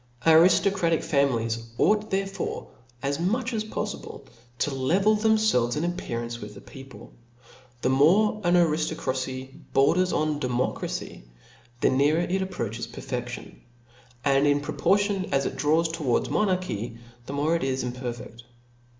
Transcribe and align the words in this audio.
Ariftocratical 0.25 1.03
families 1.03 1.67
ought 1.77 2.09
therefore, 2.09 2.69
as 3.03 3.19
mdch 3.19 3.53
as 3.53 3.63
poffible, 3.63 4.25
to 4.57 4.73
level 4.73 5.15
themfelves 5.15 5.77
in 5.77 5.83
appearance 5.83 6.41
with 6.41 6.55
the 6.55 6.59
people. 6.61 7.13
The 7.83 7.91
more 7.91 8.41
an 8.43 8.55
ariftocracy 8.55 9.51
borders 9.73 10.11
on 10.11 10.39
democracy, 10.39 11.25
the 11.81 11.91
nearer 11.91 12.21
it 12.21 12.41
approaches 12.41 12.87
to 12.87 12.99
pcrfeftion: 12.99 13.57
and, 14.25 14.47
in 14.47 14.59
proportion 14.59 15.31
as 15.31 15.45
it 15.45 15.55
draws 15.55 15.87
towards 15.87 16.31
monarchy, 16.31 16.97
the 17.27 17.33
more 17.33 17.55
it 17.55 17.63
is 17.63 17.83
impcrfeft. 17.83 18.41